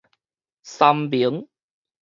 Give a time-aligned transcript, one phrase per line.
[0.63, 1.45] 三明